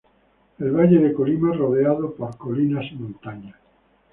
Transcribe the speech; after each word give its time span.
El 0.57 0.71
Valle 0.71 0.97
de 0.97 1.13
Colima 1.13 1.53
rodeado 1.53 2.15
por 2.15 2.35
colinas 2.35 2.85
y 2.91 2.95
montañas. 2.95 3.55